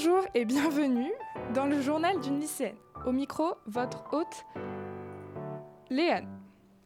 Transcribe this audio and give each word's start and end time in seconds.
Bonjour 0.00 0.22
et 0.32 0.44
bienvenue 0.44 1.10
dans 1.54 1.66
le 1.66 1.82
journal 1.82 2.20
d'une 2.20 2.38
lycéenne. 2.38 2.76
Au 3.04 3.10
micro, 3.10 3.54
votre 3.66 4.04
hôte, 4.12 4.46
Léane. 5.90 6.28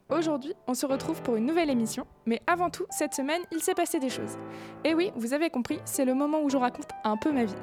Aujourd'hui, 0.08 0.54
on 0.66 0.72
se 0.72 0.86
retrouve 0.86 1.20
pour 1.20 1.36
une 1.36 1.44
nouvelle 1.44 1.68
émission, 1.68 2.06
mais 2.24 2.40
avant 2.46 2.70
tout, 2.70 2.86
cette 2.88 3.12
semaine, 3.12 3.42
il 3.52 3.60
s'est 3.60 3.74
passé 3.74 3.98
des 3.98 4.08
choses. 4.08 4.38
Et 4.82 4.94
oui, 4.94 5.12
vous 5.14 5.34
avez 5.34 5.50
compris, 5.50 5.78
c'est 5.84 6.06
le 6.06 6.14
moment 6.14 6.40
où 6.40 6.48
je 6.48 6.56
raconte 6.56 6.88
un 7.04 7.18
peu 7.18 7.30
ma 7.32 7.44
vie, 7.44 7.54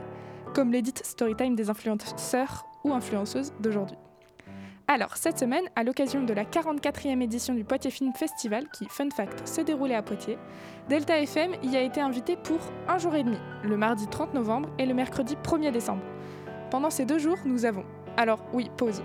comme 0.54 0.71
l'édite 0.71 1.04
Storytime 1.04 1.55
des 1.55 1.71
influenceurs 1.71 2.68
ou 2.84 2.93
influenceuses 2.93 3.52
d'aujourd'hui. 3.59 3.98
Alors, 4.91 5.17
cette 5.17 5.38
semaine, 5.38 5.66
à 5.75 5.84
l'occasion 5.84 6.23
de 6.23 6.34
la 6.34 6.45
44e 6.45 7.21
édition 7.21 7.53
du 7.53 7.63
Poitiers 7.63 7.91
Film 7.91 8.11
Festival, 8.16 8.67
qui, 8.70 8.88
fun 8.89 9.12
fact, 9.12 9.48
s'est 9.48 9.63
déroulé 9.63 9.93
à 9.93 10.02
Poitiers, 10.02 10.39
Delta 10.89 11.21
FM 11.21 11.52
y 11.62 11.77
a 11.77 11.81
été 11.81 12.02
invité 12.02 12.35
pour 12.35 12.57
un 12.88 12.98
jour 12.98 13.13
et 13.13 13.21
demi, 13.21 13.38
le 13.63 13.77
mardi 13.77 14.07
30 14.07 14.34
novembre 14.34 14.67
et 14.79 14.88
le 14.88 14.95
mercredi 14.95 15.35
1er 15.43 15.71
décembre. 15.71 16.02
Pendant 16.71 16.89
ces 16.89 17.05
deux 17.05 17.20
jours, 17.20 17.37
nous 17.46 17.65
avons. 17.65 17.85
Alors, 18.18 18.43
oui, 18.51 18.71
pause. 18.77 19.04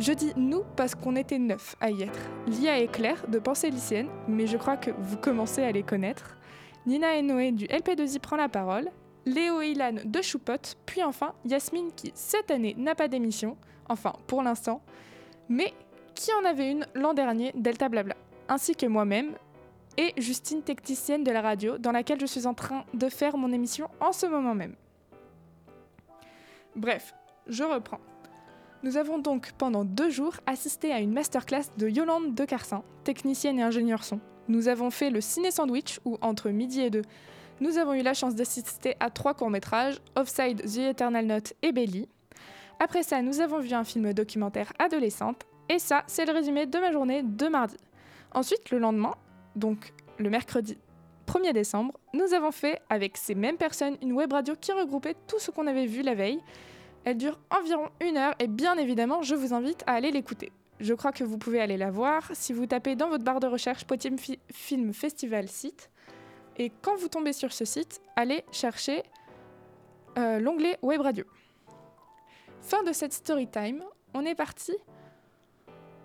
Je 0.00 0.12
dis 0.12 0.32
nous 0.34 0.64
parce 0.74 0.96
qu'on 0.96 1.14
était 1.14 1.38
neuf 1.38 1.76
à 1.80 1.92
y 1.92 2.02
être. 2.02 2.18
Lia 2.48 2.80
et 2.80 2.88
Claire 2.88 3.28
de 3.28 3.38
Pensée 3.38 3.70
lycéenne, 3.70 4.08
mais 4.26 4.48
je 4.48 4.56
crois 4.56 4.76
que 4.76 4.90
vous 4.90 5.18
commencez 5.18 5.62
à 5.62 5.70
les 5.70 5.84
connaître. 5.84 6.36
Nina 6.84 7.14
et 7.14 7.22
Noé 7.22 7.52
du 7.52 7.66
LP2I 7.66 8.18
prend 8.18 8.36
la 8.36 8.48
parole. 8.48 8.90
Léo 9.24 9.60
et 9.60 9.68
Ilan 9.68 9.96
de 10.04 10.20
Choupotte, 10.20 10.76
puis 10.84 11.04
enfin 11.04 11.34
Yasmine 11.44 11.92
qui 11.94 12.10
cette 12.14 12.50
année 12.50 12.74
n'a 12.76 12.96
pas 12.96 13.06
d'émission, 13.06 13.56
enfin 13.90 14.14
pour 14.26 14.42
l'instant, 14.42 14.80
mais 15.50 15.74
qui 16.14 16.30
en 16.32 16.44
avait 16.46 16.70
une 16.70 16.86
l'an 16.94 17.12
dernier, 17.12 17.52
Delta 17.54 17.90
Blabla, 17.90 18.16
ainsi 18.48 18.74
que 18.74 18.86
moi-même, 18.86 19.34
et 19.98 20.14
Justine, 20.16 20.62
technicienne 20.62 21.24
de 21.24 21.30
la 21.30 21.42
radio, 21.42 21.76
dans 21.76 21.92
laquelle 21.92 22.20
je 22.20 22.26
suis 22.26 22.46
en 22.46 22.54
train 22.54 22.84
de 22.94 23.08
faire 23.08 23.36
mon 23.36 23.52
émission 23.52 23.88
en 24.00 24.12
ce 24.12 24.24
moment 24.24 24.54
même. 24.54 24.74
Bref, 26.76 27.14
je 27.46 27.64
reprends. 27.64 28.00
Nous 28.82 28.96
avons 28.96 29.18
donc 29.18 29.52
pendant 29.58 29.84
deux 29.84 30.08
jours 30.08 30.36
assisté 30.46 30.92
à 30.92 31.00
une 31.00 31.12
masterclass 31.12 31.64
de 31.76 31.88
Yolande 31.88 32.34
de 32.34 32.44
Carsin, 32.44 32.82
technicienne 33.04 33.58
et 33.58 33.62
ingénieure 33.62 34.04
son. 34.04 34.20
Nous 34.48 34.68
avons 34.68 34.90
fait 34.90 35.10
le 35.10 35.20
ciné 35.20 35.50
sandwich 35.50 36.00
où 36.04 36.16
entre 36.22 36.48
midi 36.48 36.80
et 36.80 36.90
deux, 36.90 37.02
nous 37.60 37.76
avons 37.76 37.92
eu 37.92 38.02
la 38.02 38.14
chance 38.14 38.34
d'assister 38.34 38.96
à 39.00 39.10
trois 39.10 39.34
courts-métrages, 39.34 40.00
Offside, 40.16 40.62
The 40.62 40.78
Eternal 40.78 41.26
Note 41.26 41.52
et 41.60 41.72
Belly. 41.72 42.08
Après 42.82 43.02
ça, 43.02 43.20
nous 43.20 43.40
avons 43.40 43.60
vu 43.60 43.74
un 43.74 43.84
film 43.84 44.14
documentaire 44.14 44.72
adolescente, 44.78 45.44
et 45.68 45.78
ça, 45.78 46.02
c'est 46.06 46.24
le 46.24 46.32
résumé 46.32 46.64
de 46.64 46.78
ma 46.78 46.90
journée 46.90 47.22
de 47.22 47.46
mardi. 47.46 47.76
Ensuite, 48.32 48.70
le 48.70 48.78
lendemain, 48.78 49.14
donc 49.54 49.92
le 50.18 50.30
mercredi 50.30 50.78
1er 51.26 51.52
décembre, 51.52 51.92
nous 52.14 52.32
avons 52.32 52.50
fait 52.50 52.80
avec 52.88 53.18
ces 53.18 53.34
mêmes 53.34 53.58
personnes 53.58 53.98
une 54.00 54.14
web 54.14 54.32
radio 54.32 54.54
qui 54.58 54.72
regroupait 54.72 55.14
tout 55.28 55.38
ce 55.38 55.50
qu'on 55.50 55.66
avait 55.66 55.84
vu 55.84 56.00
la 56.00 56.14
veille. 56.14 56.40
Elle 57.04 57.18
dure 57.18 57.38
environ 57.50 57.90
une 58.00 58.16
heure 58.16 58.34
et 58.38 58.48
bien 58.48 58.76
évidemment, 58.78 59.22
je 59.22 59.34
vous 59.34 59.52
invite 59.52 59.84
à 59.86 59.92
aller 59.92 60.10
l'écouter. 60.10 60.50
Je 60.80 60.94
crois 60.94 61.12
que 61.12 61.22
vous 61.22 61.36
pouvez 61.36 61.60
aller 61.60 61.76
la 61.76 61.90
voir 61.90 62.30
si 62.32 62.54
vous 62.54 62.64
tapez 62.64 62.96
dans 62.96 63.10
votre 63.10 63.24
barre 63.24 63.40
de 63.40 63.46
recherche 63.46 63.84
Poitiers 63.84 64.10
Film 64.50 64.94
Festival 64.94 65.48
site. 65.48 65.90
Et 66.56 66.72
quand 66.82 66.96
vous 66.96 67.08
tombez 67.08 67.34
sur 67.34 67.52
ce 67.52 67.66
site, 67.66 68.00
allez 68.16 68.42
chercher 68.50 69.02
euh, 70.18 70.40
l'onglet 70.40 70.78
Web 70.82 71.02
Radio. 71.02 71.26
Fin 72.70 72.84
de 72.84 72.92
cette 72.92 73.12
story 73.12 73.48
time, 73.48 73.82
on 74.14 74.24
est 74.24 74.36
parti 74.36 74.72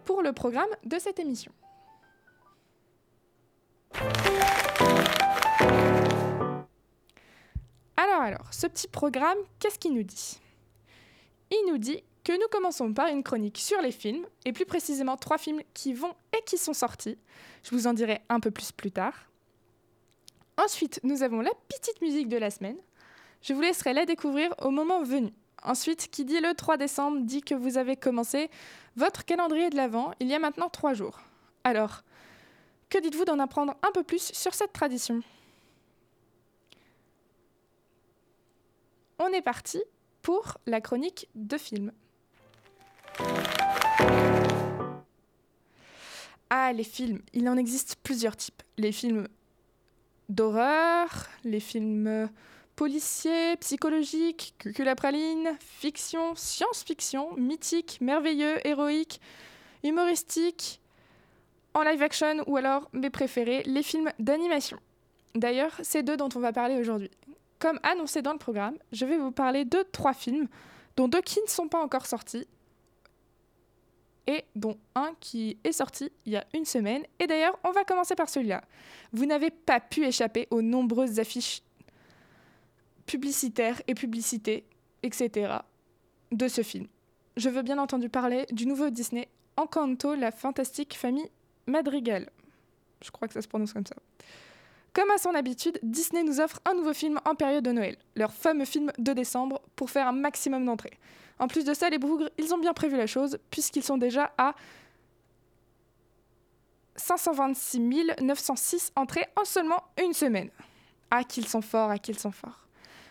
pour 0.03 0.23
le 0.23 0.33
programme 0.33 0.71
de 0.83 0.97
cette 0.97 1.19
émission. 1.19 1.51
Alors 7.95 8.19
alors, 8.19 8.51
ce 8.51 8.65
petit 8.65 8.87
programme, 8.87 9.37
qu'est-ce 9.59 9.77
qu'il 9.77 9.93
nous 9.93 10.01
dit? 10.01 10.41
Il 11.51 11.65
nous 11.69 11.77
dit 11.77 12.03
que 12.23 12.33
nous 12.33 12.47
commençons 12.49 12.91
par 12.95 13.09
une 13.09 13.21
chronique 13.21 13.59
sur 13.59 13.79
les 13.83 13.91
films, 13.91 14.25
et 14.43 14.51
plus 14.51 14.65
précisément 14.65 15.17
trois 15.17 15.37
films 15.37 15.61
qui 15.75 15.93
vont 15.93 16.15
et 16.35 16.41
qui 16.47 16.57
sont 16.57 16.73
sortis. 16.73 17.19
Je 17.61 17.75
vous 17.75 17.85
en 17.85 17.93
dirai 17.93 18.21
un 18.27 18.39
peu 18.39 18.49
plus 18.49 18.71
plus 18.71 18.91
tard. 18.91 19.29
Ensuite, 20.57 20.99
nous 21.03 21.21
avons 21.21 21.41
la 21.41 21.53
petite 21.69 22.01
musique 22.01 22.27
de 22.27 22.37
la 22.37 22.49
semaine. 22.49 22.77
Je 23.43 23.53
vous 23.53 23.61
laisserai 23.61 23.93
la 23.93 24.07
découvrir 24.07 24.51
au 24.63 24.71
moment 24.71 25.03
venu. 25.03 25.31
Ensuite, 25.65 26.09
qui 26.11 26.25
dit 26.25 26.39
le 26.39 26.53
3 26.53 26.77
décembre 26.77 27.21
dit 27.21 27.41
que 27.41 27.55
vous 27.55 27.79
avez 27.79 27.95
commencé 27.95 28.51
votre 28.95 29.25
calendrier 29.25 29.71
de 29.71 29.75
l'Avent 29.75 30.11
il 30.19 30.27
y 30.27 30.35
a 30.35 30.39
maintenant 30.39 30.69
trois 30.69 30.93
jours. 30.93 31.19
Alors, 31.63 32.03
que 32.89 32.99
dites-vous 32.99 33.25
d'en 33.25 33.39
apprendre 33.39 33.75
un 33.81 33.91
peu 33.91 34.03
plus 34.03 34.31
sur 34.31 34.53
cette 34.53 34.73
tradition? 34.73 35.21
On 39.17 39.29
est 39.29 39.41
parti 39.41 39.81
pour 40.21 40.59
la 40.67 40.81
chronique 40.81 41.27
de 41.33 41.57
films. 41.57 41.91
Ah, 46.51 46.73
les 46.73 46.83
films, 46.83 47.23
il 47.33 47.49
en 47.49 47.57
existe 47.57 47.95
plusieurs 48.03 48.35
types. 48.35 48.61
Les 48.77 48.91
films 48.91 49.27
d'horreur, 50.29 51.27
les 51.43 51.59
films 51.59 52.29
policiers, 52.75 53.55
psychologiques, 53.57 54.55
cuculapraline, 54.57 55.55
fiction, 55.59 56.35
science-fiction, 56.35 57.35
mythique, 57.37 57.99
merveilleux, 58.01 58.65
héroïque, 58.67 59.21
humoristique, 59.83 60.81
en 61.73 61.83
live 61.83 62.01
action 62.01 62.43
ou 62.47 62.57
alors 62.57 62.89
mes 62.93 63.09
préférés, 63.09 63.63
les 63.65 63.83
films 63.83 64.11
d'animation. 64.19 64.79
D'ailleurs, 65.35 65.77
c'est 65.83 66.03
deux 66.03 66.17
dont 66.17 66.29
on 66.35 66.39
va 66.39 66.53
parler 66.53 66.77
aujourd'hui. 66.77 67.11
Comme 67.59 67.79
annoncé 67.83 68.21
dans 68.21 68.33
le 68.33 68.39
programme, 68.39 68.77
je 68.91 69.05
vais 69.05 69.17
vous 69.17 69.31
parler 69.31 69.65
de 69.65 69.85
trois 69.91 70.13
films, 70.13 70.47
dont 70.95 71.07
deux 71.07 71.21
qui 71.21 71.41
ne 71.41 71.49
sont 71.49 71.67
pas 71.67 71.81
encore 71.81 72.05
sortis, 72.05 72.47
et 74.27 74.43
dont 74.55 74.77
un 74.95 75.13
qui 75.19 75.57
est 75.63 75.71
sorti 75.71 76.11
il 76.25 76.33
y 76.33 76.37
a 76.37 76.45
une 76.53 76.65
semaine. 76.65 77.03
Et 77.19 77.27
d'ailleurs, 77.27 77.57
on 77.63 77.71
va 77.71 77.83
commencer 77.83 78.15
par 78.15 78.29
celui-là. 78.29 78.63
Vous 79.13 79.25
n'avez 79.25 79.51
pas 79.51 79.79
pu 79.79 80.05
échapper 80.05 80.47
aux 80.49 80.61
nombreuses 80.61 81.19
affiches 81.19 81.61
publicitaires 83.05 83.81
et 83.87 83.95
publicités, 83.95 84.65
etc. 85.03 85.57
de 86.31 86.47
ce 86.47 86.63
film. 86.63 86.87
Je 87.37 87.49
veux 87.49 87.61
bien 87.61 87.77
entendu 87.77 88.09
parler 88.09 88.45
du 88.51 88.65
nouveau 88.65 88.89
Disney 88.89 89.27
Encanto, 89.57 90.15
la 90.15 90.31
fantastique 90.31 90.95
famille 90.95 91.29
Madrigal. 91.67 92.29
Je 93.01 93.11
crois 93.11 93.27
que 93.27 93.33
ça 93.33 93.41
se 93.41 93.47
prononce 93.47 93.73
comme 93.73 93.85
ça. 93.85 93.95
Comme 94.93 95.11
à 95.11 95.17
son 95.17 95.35
habitude, 95.35 95.77
Disney 95.83 96.23
nous 96.23 96.39
offre 96.39 96.59
un 96.63 96.73
nouveau 96.73 96.93
film 96.93 97.19
en 97.25 97.35
période 97.35 97.65
de 97.65 97.71
Noël, 97.71 97.97
leur 98.15 98.33
fameux 98.33 98.63
film 98.63 98.91
de 98.97 99.11
décembre, 99.11 99.61
pour 99.75 99.89
faire 99.89 100.07
un 100.07 100.13
maximum 100.13 100.65
d'entrées. 100.65 100.97
En 101.37 101.47
plus 101.47 101.65
de 101.65 101.73
ça, 101.73 101.89
les 101.89 101.97
bougres, 101.97 102.29
ils 102.37 102.53
ont 102.53 102.57
bien 102.57 102.73
prévu 102.73 102.95
la 102.95 103.07
chose, 103.07 103.37
puisqu'ils 103.51 103.83
sont 103.83 103.97
déjà 103.97 104.33
à 104.37 104.55
526 106.95 107.79
906 108.21 108.93
entrées 108.95 109.25
en 109.35 109.43
seulement 109.43 109.83
une 110.01 110.13
semaine. 110.13 110.49
Ah, 111.11 111.25
qu'ils 111.25 111.47
sont 111.47 111.61
forts, 111.61 111.89
ah, 111.91 111.97
qu'ils 111.97 112.17
sont 112.17 112.31
forts. 112.31 112.64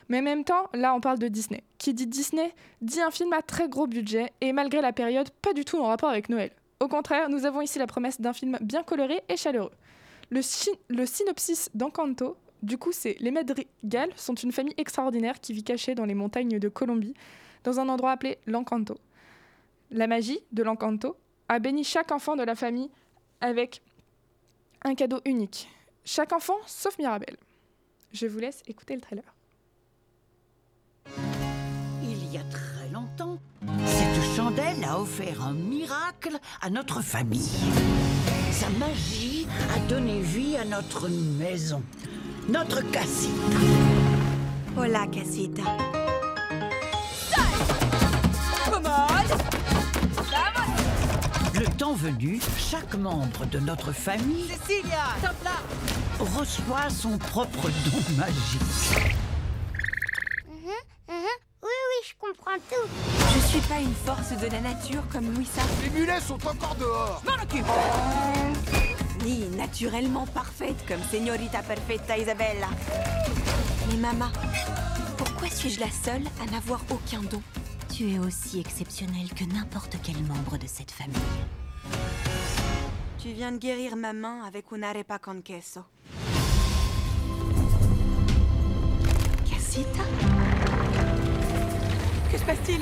Mais 0.08 0.18
en 0.18 0.22
même 0.22 0.44
temps, 0.44 0.68
là, 0.74 0.94
on 0.94 1.00
parle 1.00 1.18
de 1.18 1.28
Disney. 1.28 1.62
Qui 1.78 1.94
dit 1.94 2.06
Disney 2.06 2.54
dit 2.80 3.00
un 3.00 3.10
film 3.10 3.32
à 3.32 3.42
très 3.42 3.68
gros 3.68 3.86
budget, 3.86 4.32
et 4.40 4.52
malgré 4.52 4.80
la 4.80 4.92
période, 4.92 5.30
pas 5.42 5.52
du 5.52 5.64
tout 5.64 5.78
en 5.78 5.86
rapport 5.86 6.10
avec 6.10 6.28
Noël. 6.28 6.50
Au 6.80 6.88
contraire, 6.88 7.28
nous 7.28 7.46
avons 7.46 7.60
ici 7.60 7.78
la 7.78 7.86
promesse 7.86 8.20
d'un 8.20 8.32
film 8.32 8.58
bien 8.60 8.82
coloré 8.82 9.22
et 9.28 9.36
chaleureux. 9.36 9.72
Le, 10.30 10.42
synopsis 11.06 11.70
d'Encanto, 11.74 12.36
du 12.62 12.78
coup, 12.78 12.92
c'est 12.92 13.16
les 13.20 13.30
Madrigal 13.30 14.10
sont 14.16 14.34
une 14.34 14.52
famille 14.52 14.74
extraordinaire 14.76 15.40
qui 15.40 15.52
vit 15.52 15.62
cachée 15.62 15.94
dans 15.94 16.04
les 16.04 16.14
montagnes 16.14 16.58
de 16.58 16.68
Colombie, 16.68 17.14
dans 17.62 17.78
un 17.78 17.88
endroit 17.88 18.12
appelé 18.12 18.38
l'Encanto. 18.46 18.96
La 19.90 20.06
magie 20.06 20.40
de 20.52 20.62
l'Encanto 20.62 21.16
a 21.48 21.58
béni 21.58 21.84
chaque 21.84 22.10
enfant 22.10 22.36
de 22.36 22.42
la 22.42 22.54
famille 22.54 22.90
avec 23.40 23.82
un 24.82 24.94
cadeau 24.94 25.20
unique. 25.24 25.68
Chaque 26.04 26.32
enfant 26.32 26.58
sauf 26.66 26.98
Mirabel. 26.98 27.36
Je 28.12 28.26
vous 28.26 28.38
laisse 28.38 28.62
écouter 28.66 28.94
le 28.94 29.00
trailer. 29.00 29.33
Il 32.34 32.38
y 32.38 32.40
a 32.40 32.46
très 32.50 32.88
longtemps, 32.92 33.38
cette 33.86 34.34
chandelle 34.34 34.84
a 34.84 34.98
offert 34.98 35.40
un 35.40 35.52
miracle 35.52 36.36
à 36.60 36.68
notre 36.68 37.00
famille. 37.00 37.48
Sa 38.50 38.68
magie 38.70 39.46
a 39.72 39.78
donné 39.88 40.18
vie 40.18 40.56
à 40.56 40.64
notre 40.64 41.08
maison, 41.08 41.80
notre 42.48 42.80
casita. 42.90 43.56
Hola, 44.76 45.06
casita. 45.06 45.62
Le 51.54 51.66
temps 51.78 51.94
venu, 51.94 52.40
chaque 52.58 52.96
membre 52.96 53.46
de 53.46 53.60
notre 53.60 53.92
famille 53.92 54.48
Cecilia, 54.48 55.04
reçoit 56.18 56.90
son 56.90 57.16
propre 57.16 57.70
don 57.84 58.16
magique. 58.18 59.14
Mhm, 60.48 60.72
mhm. 61.08 61.26
Oui, 61.64 61.70
oui, 61.70 62.06
je 62.06 62.14
comprends 62.36 62.58
tout. 62.70 62.88
Je 63.34 63.46
suis 63.46 63.60
pas 63.60 63.80
une 63.80 63.94
force 63.94 64.30
de 64.30 64.46
la 64.46 64.60
nature 64.60 65.02
comme 65.12 65.32
Louisa, 65.34 65.62
Les 65.82 65.90
mulets 65.90 66.20
sont 66.20 66.34
encore 66.46 66.76
dehors 66.78 67.22
m'en 67.24 67.42
occupe 67.42 67.66
Ni 69.24 69.46
naturellement 69.56 70.26
parfaite 70.26 70.84
comme 70.86 71.02
Señorita 71.10 71.62
Perfecta 71.62 72.16
Isabella. 72.18 72.68
Mais 73.88 73.96
maman, 73.96 74.30
pourquoi 75.16 75.48
suis-je 75.48 75.80
la 75.80 75.90
seule 75.90 76.24
à 76.42 76.50
n'avoir 76.50 76.80
aucun 76.90 77.22
don? 77.22 77.42
Tu 77.94 78.12
es 78.12 78.18
aussi 78.18 78.60
exceptionnel 78.60 79.32
que 79.34 79.44
n'importe 79.44 79.96
quel 80.02 80.20
membre 80.24 80.58
de 80.58 80.66
cette 80.66 80.90
famille. 80.90 81.14
Tu 83.18 83.32
viens 83.32 83.52
de 83.52 83.58
guérir 83.58 83.96
ma 83.96 84.12
main 84.12 84.42
avec 84.44 84.66
un 84.72 84.82
arepa 84.82 85.18
con 85.18 85.40
queso. 85.42 85.84
Casita? 89.48 90.33
Que 92.34 92.40
se 92.40 92.46
passe-t-il 92.46 92.80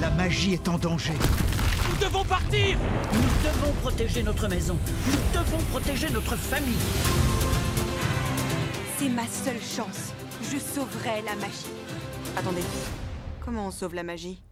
La 0.00 0.10
magie 0.10 0.54
est 0.54 0.68
en 0.68 0.76
danger. 0.76 1.12
Nous 1.88 1.96
devons 2.04 2.24
protéger 3.80 4.24
notre 4.24 4.48
maison. 4.48 4.76
Nous 5.06 5.40
devons 5.40 5.62
protéger 5.70 6.10
notre 6.10 6.34
famille. 6.34 6.74
C'est 8.98 9.08
ma 9.08 9.22
seule 9.28 9.60
chance. 9.60 10.12
Je 10.42 10.58
sauverai 10.58 11.22
la 11.24 11.36
magie. 11.36 11.70
Attendez, 12.36 12.64
comment 13.44 13.68
on 13.68 13.70
sauve 13.70 13.94
la 13.94 14.02
magie 14.02 14.42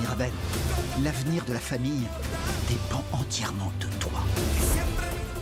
Mirabelle, 0.00 0.32
l'avenir 1.02 1.44
de 1.44 1.52
la 1.52 1.60
famille 1.60 2.06
dépend 2.68 3.04
entièrement 3.12 3.72
de 3.80 3.86
toi. 3.98 4.20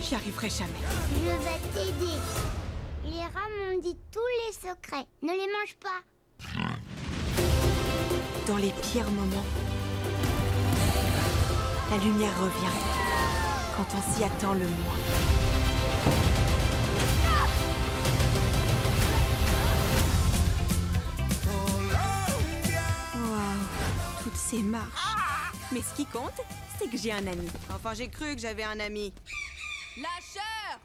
J'y 0.00 0.14
arriverai 0.14 0.50
jamais. 0.50 0.72
Je 1.14 1.30
vais 1.30 1.60
t'aider. 1.72 2.12
Les 3.04 3.22
rats 3.22 3.50
m'ont 3.58 3.80
dit 3.80 3.96
tous 4.12 4.20
les 4.46 4.52
secrets. 4.52 5.06
Ne 5.22 5.32
les 5.32 5.48
mange 5.52 5.76
pas. 5.80 6.02
Dans 8.46 8.56
les 8.56 8.72
pires 8.82 9.10
moments, 9.10 9.44
la 11.90 11.96
lumière 11.98 12.38
revient. 12.40 12.76
Quand 13.76 13.86
on 13.96 14.14
s'y 14.14 14.24
attend 14.24 14.54
le 14.54 14.66
moins. 14.66 15.00
Waouh, 23.14 24.22
toutes 24.22 24.36
ces 24.36 24.62
marches. 24.62 25.05
Mais 25.72 25.80
ce 25.82 25.94
qui 25.94 26.06
compte, 26.06 26.40
c'est 26.78 26.88
que 26.88 26.96
j'ai 26.96 27.12
un 27.12 27.26
ami. 27.26 27.48
Enfin, 27.74 27.92
j'ai 27.94 28.08
cru 28.08 28.34
que 28.34 28.40
j'avais 28.40 28.62
un 28.62 28.78
ami. 28.78 29.12
Lâcheur 29.96 30.80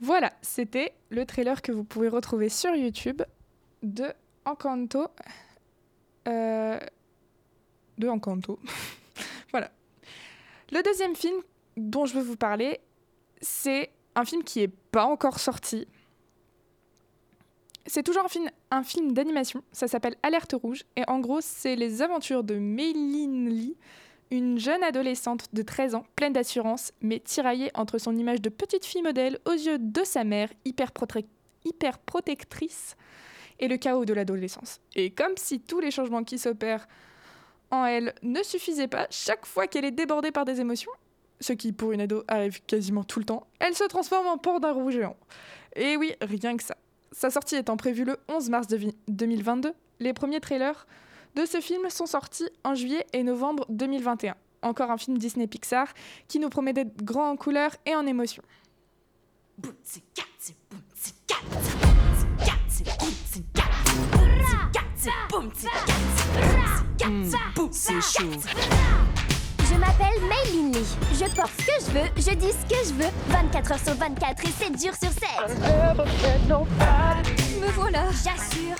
Voilà, 0.00 0.32
c'était 0.42 0.94
le 1.10 1.24
trailer 1.24 1.62
que 1.62 1.70
vous 1.70 1.84
pouvez 1.84 2.08
retrouver 2.08 2.48
sur 2.48 2.74
YouTube 2.74 3.22
de 3.84 4.12
Encanto. 4.44 5.06
Euh, 6.26 6.78
de 7.98 8.08
Encanto. 8.08 8.58
voilà. 9.52 9.70
Le 10.72 10.82
deuxième 10.82 11.14
film 11.14 11.36
dont 11.76 12.04
je 12.04 12.14
veux 12.14 12.22
vous 12.22 12.36
parler, 12.36 12.80
c'est 13.40 13.90
un 14.16 14.24
film 14.24 14.42
qui 14.42 14.58
n'est 14.58 14.72
pas 14.90 15.04
encore 15.04 15.38
sorti. 15.38 15.86
C'est 17.86 18.02
toujours 18.04 18.24
un 18.70 18.82
film, 18.84 19.12
d'animation, 19.12 19.62
ça 19.72 19.88
s'appelle 19.88 20.14
Alerte 20.22 20.54
Rouge, 20.60 20.84
et 20.96 21.02
en 21.08 21.18
gros, 21.18 21.40
c'est 21.40 21.74
les 21.76 22.00
aventures 22.00 22.44
de 22.44 22.54
Meiline 22.54 23.48
Lee, 23.48 23.76
une 24.30 24.58
jeune 24.58 24.82
adolescente 24.82 25.46
de 25.52 25.62
13 25.62 25.96
ans, 25.96 26.04
pleine 26.16 26.32
d'assurance, 26.32 26.92
mais 27.00 27.18
tiraillée 27.18 27.70
entre 27.74 27.98
son 27.98 28.16
image 28.16 28.40
de 28.40 28.48
petite 28.48 28.86
fille 28.86 29.02
modèle 29.02 29.38
aux 29.46 29.52
yeux 29.52 29.78
de 29.78 30.04
sa 30.04 30.24
mère, 30.24 30.48
hyper, 30.64 30.92
prote- 30.92 31.26
hyper 31.64 31.98
protectrice, 31.98 32.96
et 33.58 33.68
le 33.68 33.76
chaos 33.76 34.04
de 34.04 34.14
l'adolescence. 34.14 34.80
Et 34.94 35.10
comme 35.10 35.36
si 35.36 35.60
tous 35.60 35.80
les 35.80 35.90
changements 35.90 36.24
qui 36.24 36.38
s'opèrent 36.38 36.86
en 37.70 37.84
elle 37.84 38.14
ne 38.22 38.42
suffisaient 38.42 38.88
pas, 38.88 39.06
chaque 39.10 39.46
fois 39.46 39.66
qu'elle 39.66 39.84
est 39.84 39.90
débordée 39.90 40.30
par 40.30 40.44
des 40.44 40.60
émotions, 40.60 40.90
ce 41.40 41.52
qui 41.52 41.72
pour 41.72 41.92
une 41.92 42.00
ado 42.00 42.22
arrive 42.28 42.62
quasiment 42.64 43.02
tout 43.02 43.18
le 43.18 43.24
temps, 43.24 43.46
elle 43.58 43.74
se 43.74 43.84
transforme 43.84 44.26
en 44.26 44.58
d'un 44.60 44.72
roux 44.72 44.90
géant. 44.90 45.16
Et 45.74 45.96
oui, 45.96 46.12
rien 46.20 46.56
que 46.56 46.62
ça. 46.62 46.76
Sa 47.12 47.30
sortie 47.30 47.56
étant 47.56 47.76
prévue 47.76 48.04
le 48.04 48.16
11 48.28 48.48
mars 48.50 48.66
de 48.66 48.76
vi- 48.76 48.96
2022, 49.08 49.72
les 50.00 50.12
premiers 50.12 50.40
trailers 50.40 50.86
de 51.34 51.44
ce 51.46 51.60
film 51.60 51.88
sont 51.90 52.06
sortis 52.06 52.48
en 52.64 52.74
juillet 52.74 53.06
et 53.12 53.22
novembre 53.22 53.66
2021. 53.68 54.34
Encore 54.62 54.90
un 54.90 54.96
film 54.98 55.18
Disney 55.18 55.46
Pixar 55.46 55.88
qui 56.28 56.38
nous 56.38 56.48
promet 56.48 56.72
d'être 56.72 57.02
grand 57.04 57.30
en 57.30 57.36
couleurs 57.36 57.76
et 57.86 57.94
en 57.94 58.06
émotions. 58.06 58.42
Je 69.72 69.78
m'appelle 69.78 70.20
Maylin 70.28 70.70
Lee. 70.72 70.86
Je 71.14 71.34
porte 71.34 71.52
ce 71.58 71.64
que 71.64 71.72
je 71.80 71.90
veux, 71.98 72.10
je 72.16 72.34
dis 72.36 72.52
ce 72.52 72.66
que 72.68 72.88
je 72.88 72.92
veux. 72.94 73.10
24 73.28 73.72
heures 73.72 73.78
sur 73.78 73.94
24 73.94 74.44
et 74.44 74.50
7 74.50 74.68
jours 74.82 74.94
sur 75.00 75.10
7. 75.10 75.22
Me 77.60 77.70
voilà. 77.72 78.04
J'assure. 78.10 78.76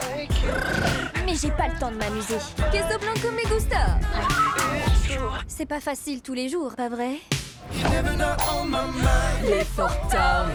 Mais 1.24 1.34
j'ai 1.40 1.50
pas 1.52 1.68
le 1.68 1.78
temps 1.78 1.90
de 1.90 1.96
m'amuser. 1.96 2.38
Queso 2.70 2.98
blanco 2.98 3.30
me 3.30 3.42
gusta. 3.48 3.98
C'est 5.46 5.66
pas 5.66 5.80
facile 5.80 6.20
tous 6.20 6.34
les 6.34 6.48
jours, 6.48 6.74
pas 6.76 6.88
vrai? 6.88 7.20
L'effort 9.44 9.96
Town. 10.10 10.50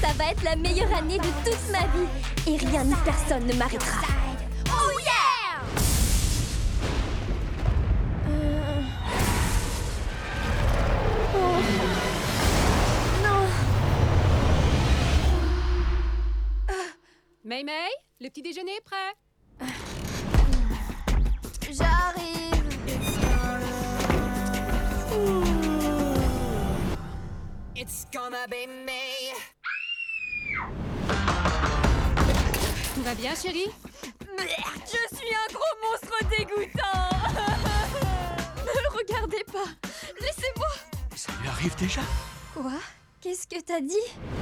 Ça 0.00 0.08
va 0.16 0.30
être 0.30 0.42
la 0.42 0.56
meilleure 0.56 0.96
année 0.96 1.18
de 1.18 1.24
toute 1.44 1.70
ma 1.70 1.80
vie. 1.80 2.08
Et 2.46 2.56
rien 2.56 2.84
ni 2.84 2.94
personne 3.04 3.46
ne 3.46 3.52
m'arrêtera. 3.54 4.02
May 17.52 17.64
May, 17.64 17.90
le 18.18 18.30
petit 18.30 18.40
déjeuner 18.40 18.76
est 18.76 18.80
prêt. 18.80 19.12
J'arrive. 21.70 22.62
Tout 32.94 33.02
va 33.02 33.14
bien, 33.14 33.34
chérie? 33.34 33.68
Je 34.38 35.14
suis 35.14 35.34
un 35.34 35.52
gros 35.52 35.76
monstre 35.82 36.16
dégoûtant. 36.30 37.10
Ne 38.56 38.80
le 38.80 38.96
regardez 38.96 39.44
pas. 39.52 39.68
Laissez-moi. 40.22 40.68
Ça 41.14 41.32
lui 41.42 41.48
arrive 41.48 41.76
déjà? 41.76 42.00
Quoi? 42.54 42.80
Qu'est-ce 43.20 43.46
que 43.46 43.60
t'as 43.60 43.82
dit? 43.82 44.41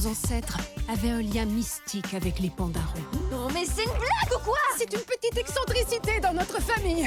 Nos 0.00 0.10
ancêtres 0.10 0.58
avaient 0.88 1.10
un 1.10 1.20
lien 1.20 1.44
mystique 1.44 2.14
avec 2.14 2.38
les 2.38 2.48
pandas 2.48 2.80
roux. 2.94 3.18
Non 3.30 3.48
mais 3.52 3.66
c'est 3.66 3.84
une 3.84 3.90
blague 3.90 4.32
ou 4.34 4.38
quoi? 4.44 4.56
C'est 4.78 4.90
une 4.92 5.00
petite 5.00 5.36
excentricité 5.36 6.20
dans 6.20 6.32
notre 6.32 6.60
famille. 6.62 7.06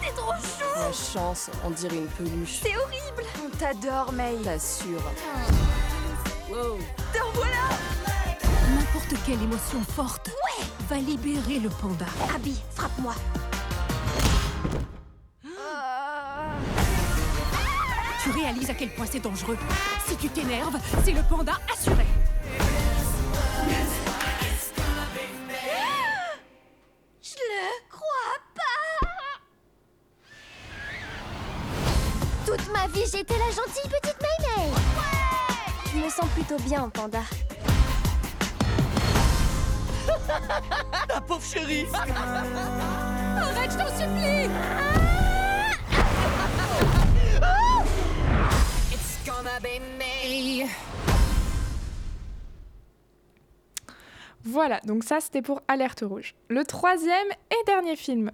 T'es 0.00 0.12
trop 0.16 0.32
chou 0.32 0.64
La 0.74 0.92
chance, 0.92 1.50
on 1.66 1.70
dirait 1.70 1.96
une 1.96 2.06
peluche. 2.06 2.60
C'est 2.62 2.76
horrible 2.76 3.24
On 3.44 3.56
t'adore, 3.56 4.12
May 4.12 4.36
T'assure. 4.42 5.02
Te 6.48 7.18
revoilà 7.18 7.68
N'importe 8.74 9.22
quelle 9.26 9.42
émotion 9.42 9.82
forte 9.94 10.30
va 10.88 10.96
libérer 10.96 11.58
le 11.58 11.68
panda. 11.68 12.06
Abby, 12.34 12.56
frappe-moi 12.74 13.14
Tu 18.24 18.30
réalises 18.30 18.70
à 18.70 18.74
quel 18.74 18.88
point 18.88 19.04
c'est 19.04 19.20
dangereux. 19.20 19.58
Si 20.06 20.16
tu 20.16 20.30
t'énerves, 20.30 20.78
c'est 21.04 21.12
le 21.12 21.22
panda 21.28 21.52
assuré. 21.70 22.06
Je 27.20 27.34
le 27.34 27.90
crois 27.90 28.38
pas 28.54 28.62
Toute 32.46 32.72
ma 32.72 32.86
vie, 32.86 33.04
j'étais 33.12 33.36
la 33.36 33.50
gentille 33.50 33.90
petite 33.90 34.16
Maymay. 34.22 34.70
Je 35.92 35.98
me 35.98 36.08
sens 36.08 36.30
plutôt 36.34 36.56
bien 36.60 36.84
en 36.84 36.88
panda. 36.88 37.20
La 41.10 41.20
pauvre 41.20 41.44
chérie 41.44 41.86
Arrête, 43.36 43.70
je 43.70 43.76
t'en 43.76 43.88
supplie 43.88 45.03
Voilà, 54.42 54.80
donc 54.80 55.04
ça 55.04 55.20
c'était 55.20 55.42
pour 55.42 55.62
Alerte 55.68 56.02
Rouge. 56.04 56.34
Le 56.48 56.64
troisième 56.64 57.28
et 57.50 57.64
dernier 57.66 57.96
film 57.96 58.32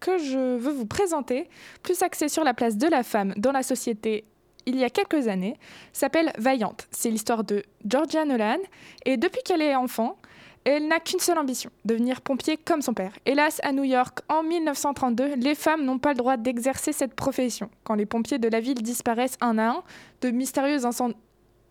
que 0.00 0.18
je 0.18 0.56
veux 0.56 0.72
vous 0.72 0.86
présenter, 0.86 1.48
plus 1.82 2.02
axée 2.02 2.28
sur 2.28 2.44
la 2.44 2.54
place 2.54 2.76
de 2.76 2.88
la 2.88 3.02
femme 3.02 3.32
dans 3.36 3.52
la 3.52 3.62
société 3.62 4.24
il 4.66 4.76
y 4.76 4.84
a 4.84 4.90
quelques 4.90 5.28
années, 5.28 5.56
s'appelle 5.92 6.30
Vaillante. 6.36 6.88
C'est 6.90 7.10
l'histoire 7.10 7.42
de 7.42 7.62
Georgia 7.86 8.24
Nolan 8.24 8.58
et 9.06 9.16
depuis 9.16 9.42
qu'elle 9.42 9.62
est 9.62 9.74
enfant, 9.74 10.18
elle 10.64 10.88
n'a 10.88 11.00
qu'une 11.00 11.20
seule 11.20 11.38
ambition, 11.38 11.70
devenir 11.84 12.20
pompier 12.20 12.56
comme 12.56 12.82
son 12.82 12.94
père. 12.94 13.12
Hélas, 13.26 13.60
à 13.62 13.72
New 13.72 13.84
York, 13.84 14.20
en 14.28 14.42
1932, 14.42 15.36
les 15.36 15.54
femmes 15.54 15.84
n'ont 15.84 15.98
pas 15.98 16.10
le 16.10 16.18
droit 16.18 16.36
d'exercer 16.36 16.92
cette 16.92 17.14
profession. 17.14 17.70
Quand 17.84 17.94
les 17.94 18.06
pompiers 18.06 18.38
de 18.38 18.48
la 18.48 18.60
ville 18.60 18.82
disparaissent 18.82 19.38
un 19.40 19.58
à 19.58 19.68
un 19.70 20.30
mystérieux 20.30 20.78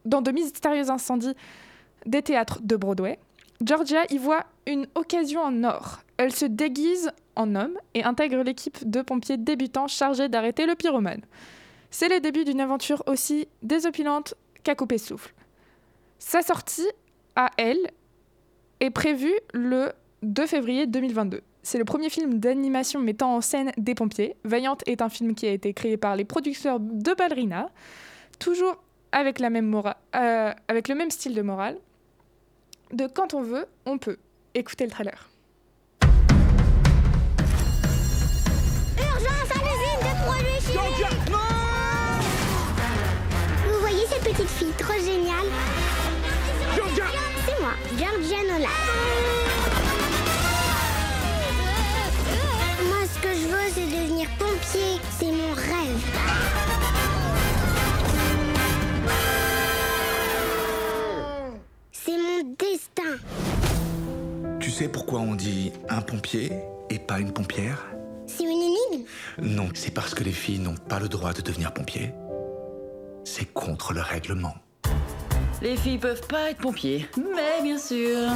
dans 0.06 0.22
de 0.22 0.32
mystérieux 0.32 0.90
incendies 0.90 1.36
des 2.06 2.22
théâtres 2.22 2.60
de 2.64 2.76
Broadway, 2.76 3.20
Georgia 3.62 4.06
y 4.10 4.18
voit 4.18 4.46
une 4.66 4.88
occasion 4.96 5.42
en 5.42 5.64
or. 5.64 6.02
Elle 6.18 6.34
se 6.34 6.46
déguise 6.46 7.12
en 7.36 7.56
homme 7.56 7.78
et 7.94 8.04
intègre 8.04 8.44
l'équipe 8.44 8.88
de 8.90 9.02
pompiers 9.02 9.38
débutants 9.38 9.88
chargés 9.88 10.30
d'arrêter 10.30 10.66
le 10.66 10.76
pyromane. 10.76 11.22
C'est 11.90 12.10
le 12.10 12.20
début 12.20 12.46
d'une 12.46 12.62
aventure 12.62 13.04
aussi 13.08 13.48
désopilante 13.62 14.36
qu'à 14.64 14.76
couper 14.76 14.98
souffle. 14.98 15.34
Sa 16.20 16.42
sortie 16.42 16.88
à 17.36 17.52
elle 17.58 17.92
est 18.80 18.90
prévue 18.90 19.34
le 19.54 19.92
2 20.24 20.48
février 20.48 20.88
2022. 20.88 21.42
C'est 21.64 21.78
le 21.78 21.86
premier 21.86 22.10
film 22.10 22.40
d'animation 22.40 23.02
mettant 23.02 23.36
en 23.36 23.42
scène 23.42 23.72
des 23.78 23.96
pompiers. 23.96 24.36
Vaillante 24.46 24.84
est 24.88 25.02
un 25.02 25.10
film 25.10 25.36
qui 25.36 25.48
a 25.48 25.52
été 25.52 25.74
créé 25.74 25.98
par 25.98 26.16
les 26.16 26.24
producteurs 26.24 26.80
de 26.80 27.14
Ballerina, 27.14 27.70
toujours 28.40 28.82
avec, 29.12 29.40
la 29.40 29.50
même 29.50 29.74
euh, 30.16 30.54
avec 30.68 30.88
le 30.88 30.96
même 30.96 31.12
style 31.12 31.34
de 31.34 31.42
morale. 31.42 31.78
De 32.94 33.08
quand 33.08 33.34
on 33.34 33.42
veut, 33.42 33.66
on 33.86 33.98
peut. 33.98 34.18
Écoutez 34.54 34.86
le 34.86 34.92
trailer. 34.92 35.30
Urgence 38.98 39.52
à 39.52 39.60
l'usine 39.60 40.00
de 40.00 40.14
produits 40.26 40.62
chimiques 40.62 41.32
Vous 43.66 43.80
voyez 43.82 44.06
cette 44.08 44.24
petite 44.24 44.50
fille 44.50 44.74
trop 44.78 44.94
géniale? 44.94 45.87
C'est 47.98 48.06
moi, 52.84 53.02
ce 53.12 53.20
que 53.20 53.34
je 53.34 53.48
veux, 53.48 53.70
c'est 53.74 53.88
devenir 53.88 54.30
pompier. 54.38 55.00
C'est 55.18 55.32
mon 55.32 55.54
rêve. 55.56 56.06
C'est 61.92 62.18
mon 62.18 62.56
destin. 62.60 63.18
Tu 64.60 64.70
sais 64.70 64.90
pourquoi 64.90 65.20
on 65.22 65.34
dit 65.34 65.72
un 65.90 66.02
pompier 66.02 66.52
et 66.92 67.00
pas 67.00 67.20
une 67.20 67.34
pompière? 67.34 67.84
C'est 68.28 68.44
une 68.44 68.62
énigme 68.62 69.08
Non, 69.42 69.70
c'est 69.74 69.94
parce 69.94 70.14
que 70.14 70.24
les 70.24 70.32
filles 70.32 70.60
n'ont 70.60 70.76
pas 70.76 71.00
le 71.00 71.10
droit 71.10 71.34
de 71.34 71.42
devenir 71.42 71.74
pompiers. 71.74 72.14
C'est 73.24 73.52
contre 73.54 73.94
le 73.94 74.02
règlement. 74.02 74.54
Les 75.62 75.76
filles 75.76 75.98
peuvent 75.98 76.26
pas 76.28 76.52
être 76.52 76.60
pompiers, 76.60 77.08
mais 77.18 77.62
bien 77.64 77.78
sûr. 77.80 78.30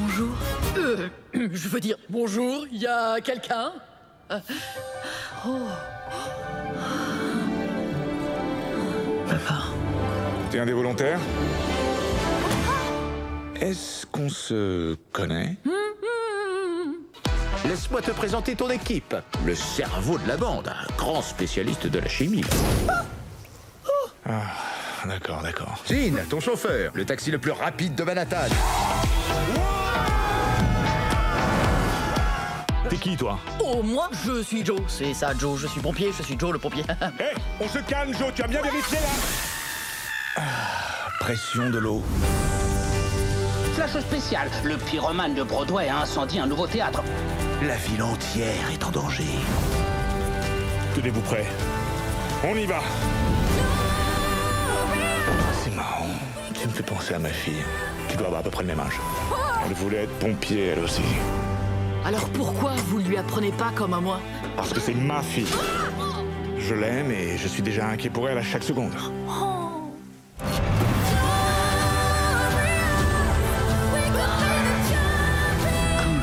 Bonjour. 0.00 0.28
Euh, 0.76 1.08
je 1.52 1.68
veux 1.68 1.80
dire, 1.80 1.96
bonjour, 2.08 2.66
il 2.72 2.78
y 2.78 2.86
a 2.86 3.20
quelqu'un? 3.20 3.72
Euh, 4.32 4.38
Oh. 5.46 5.56
Papa. 9.28 9.58
T'es 10.50 10.58
un 10.58 10.66
des 10.66 10.72
volontaires? 10.72 11.20
Est-ce 13.60 14.04
qu'on 14.06 14.28
se 14.28 14.96
connaît? 15.12 15.56
Laisse-moi 17.64 18.02
te 18.02 18.10
présenter 18.10 18.56
ton 18.56 18.68
équipe. 18.70 19.14
Le 19.46 19.54
cerveau 19.54 20.18
de 20.18 20.26
la 20.26 20.36
bande, 20.36 20.68
un 20.68 20.96
grand 20.96 21.22
spécialiste 21.22 21.86
de 21.86 21.98
la 22.00 22.08
chimie. 22.08 22.44
Ah, 22.88 23.04
d'accord, 25.06 25.42
d'accord. 25.42 25.82
Jean, 25.88 26.16
ton 26.28 26.40
chauffeur, 26.40 26.92
le 26.94 27.04
taxi 27.04 27.30
le 27.30 27.38
plus 27.38 27.52
rapide 27.52 27.94
de 27.94 28.02
Manhattan. 28.04 28.48
T'es 32.88 32.96
qui, 32.96 33.16
toi? 33.16 33.38
Oh, 33.60 33.82
moi, 33.82 34.08
je 34.24 34.42
suis 34.42 34.64
Joe. 34.64 34.80
C'est 34.88 35.12
ça, 35.12 35.32
Joe, 35.38 35.60
je 35.60 35.66
suis 35.66 35.80
pompier, 35.80 36.10
je 36.16 36.22
suis 36.22 36.38
Joe 36.38 36.52
le 36.52 36.58
pompier. 36.58 36.84
Hé, 37.20 37.34
on 37.60 37.68
se 37.68 37.78
calme, 37.80 38.14
Joe, 38.18 38.32
tu 38.34 38.42
as 38.42 38.46
bien 38.46 38.62
vérifié, 38.62 38.96
là 38.98 39.08
Ah, 40.36 41.10
Pression 41.20 41.68
de 41.68 41.78
l'eau. 41.78 42.02
Flash 43.74 44.02
spécial, 44.02 44.48
le 44.64 44.76
pyromane 44.76 45.34
de 45.34 45.42
Broadway 45.42 45.88
a 45.88 45.98
incendié 45.98 46.40
un 46.40 46.46
nouveau 46.46 46.66
théâtre. 46.66 47.02
La 47.62 47.76
ville 47.76 48.02
entière 48.02 48.70
est 48.72 48.82
en 48.84 48.90
danger. 48.90 49.24
Tenez-vous 50.94 51.20
prêts. 51.20 51.46
On 52.44 52.56
y 52.56 52.66
va 52.66 52.80
marrant. 55.78 56.06
Tu 56.54 56.66
me 56.66 56.72
fais 56.72 56.82
penser 56.82 57.14
à 57.14 57.18
ma 57.18 57.28
fille. 57.28 57.62
Tu 58.08 58.16
dois 58.16 58.26
avoir 58.26 58.40
à 58.40 58.42
peu 58.42 58.50
près 58.50 58.62
le 58.62 58.68
même 58.68 58.80
âge. 58.80 58.98
Elle 59.64 59.74
voulait 59.74 60.04
être 60.04 60.18
pompier, 60.18 60.68
elle 60.68 60.80
aussi. 60.80 61.02
Alors 62.04 62.28
pourquoi 62.30 62.72
vous 62.88 62.98
lui 62.98 63.16
apprenez 63.16 63.52
pas 63.52 63.70
comme 63.74 63.94
à 63.94 64.00
moi? 64.00 64.20
Parce 64.56 64.72
que 64.72 64.80
c'est 64.80 64.94
ma 64.94 65.22
fille. 65.22 65.46
Je 66.58 66.74
l'aime 66.74 67.10
et 67.12 67.38
je 67.38 67.48
suis 67.48 67.62
déjà 67.62 67.86
inquiet 67.86 68.10
pour 68.10 68.28
elle 68.28 68.38
à 68.38 68.42
chaque 68.42 68.64
seconde. 68.64 68.92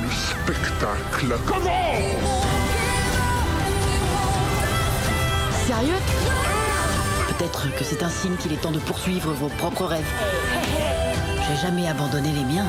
Le 0.04 0.12
spectacle 0.12 1.38
commence 1.48 1.96
Sérieux? 5.66 6.55
Peut-être 7.38 7.76
que 7.76 7.84
c'est 7.84 8.02
un 8.02 8.10
signe 8.10 8.38
qu'il 8.38 8.54
est 8.54 8.62
temps 8.62 8.72
de 8.72 8.80
poursuivre 8.80 9.34
vos 9.34 9.50
propres 9.50 9.84
rêves. 9.84 10.10
J'ai 11.48 11.68
jamais 11.68 11.86
abandonné 11.86 12.30
les 12.32 12.46
miens. 12.46 12.66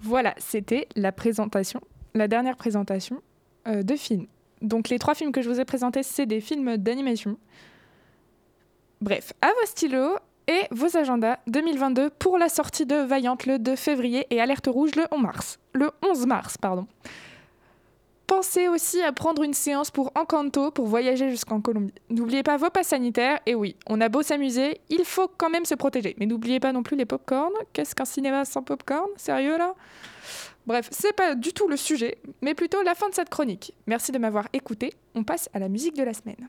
Voilà, 0.00 0.34
c'était 0.38 0.88
la 0.96 1.12
présentation, 1.12 1.80
la 2.14 2.26
dernière 2.26 2.56
présentation 2.56 3.22
euh, 3.68 3.84
de 3.84 3.94
films. 3.94 4.26
Donc 4.60 4.88
les 4.88 4.98
trois 4.98 5.14
films 5.14 5.30
que 5.30 5.40
je 5.40 5.48
vous 5.48 5.60
ai 5.60 5.64
présentés, 5.64 6.02
c'est 6.02 6.26
des 6.26 6.40
films 6.40 6.76
d'animation. 6.78 7.38
Bref, 9.00 9.34
à 9.40 9.48
vos 9.48 9.66
stylos 9.66 10.16
et 10.48 10.62
vos 10.72 10.96
agendas 10.96 11.38
2022 11.46 12.10
pour 12.10 12.38
la 12.38 12.48
sortie 12.48 12.86
de 12.86 12.96
Vaillante 12.96 13.46
le 13.46 13.60
2 13.60 13.76
février 13.76 14.26
et 14.30 14.40
Alerte 14.40 14.66
Rouge 14.66 14.96
le 14.96 15.04
11 15.12 15.22
mars. 15.22 15.58
Le 15.74 15.90
11 16.02 16.26
mars, 16.26 16.58
pardon. 16.58 16.88
Pensez 18.26 18.68
aussi 18.68 19.02
à 19.02 19.12
prendre 19.12 19.42
une 19.42 19.52
séance 19.52 19.90
pour 19.90 20.10
Encanto 20.14 20.70
pour 20.70 20.86
voyager 20.86 21.28
jusqu'en 21.28 21.60
Colombie. 21.60 21.92
N'oubliez 22.08 22.42
pas 22.42 22.56
vos 22.56 22.70
passes 22.70 22.88
sanitaires. 22.88 23.38
Et 23.44 23.54
oui, 23.54 23.76
on 23.86 24.00
a 24.00 24.08
beau 24.08 24.22
s'amuser, 24.22 24.80
il 24.88 25.04
faut 25.04 25.28
quand 25.28 25.50
même 25.50 25.66
se 25.66 25.74
protéger. 25.74 26.16
Mais 26.18 26.26
n'oubliez 26.26 26.58
pas 26.58 26.72
non 26.72 26.82
plus 26.82 26.96
les 26.96 27.04
pop-corn. 27.04 27.52
Qu'est-ce 27.72 27.94
qu'un 27.94 28.06
cinéma 28.06 28.44
sans 28.44 28.62
pop-corn? 28.62 29.08
Sérieux 29.16 29.58
là? 29.58 29.74
Bref, 30.66 30.88
c'est 30.90 31.12
pas 31.12 31.34
du 31.34 31.52
tout 31.52 31.68
le 31.68 31.76
sujet, 31.76 32.16
mais 32.40 32.54
plutôt 32.54 32.82
la 32.82 32.94
fin 32.94 33.10
de 33.10 33.14
cette 33.14 33.28
chronique. 33.28 33.74
Merci 33.86 34.12
de 34.12 34.18
m'avoir 34.18 34.48
écouté. 34.54 34.94
On 35.14 35.22
passe 35.22 35.50
à 35.52 35.58
la 35.58 35.68
musique 35.68 35.96
de 35.96 36.02
la 36.02 36.14
semaine. 36.14 36.48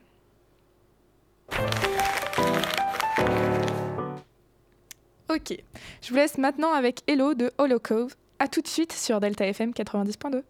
Ok, 5.28 5.58
je 6.00 6.08
vous 6.08 6.16
laisse 6.16 6.38
maintenant 6.38 6.72
avec 6.72 7.02
Hello 7.06 7.34
de 7.34 7.52
Holocove. 7.58 8.14
A 8.38 8.48
tout 8.48 8.62
de 8.62 8.68
suite 8.68 8.92
sur 8.92 9.20
Delta 9.20 9.46
FM 9.46 9.72
90.2. 9.72 10.42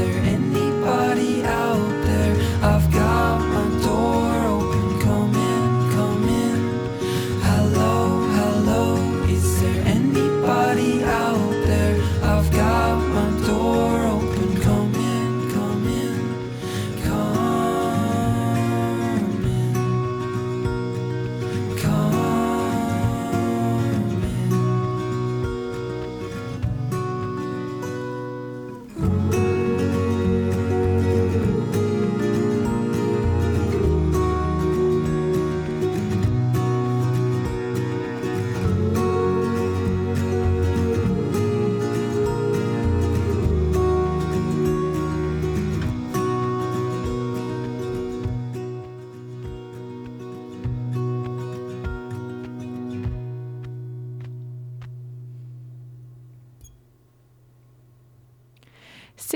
there 0.00 0.29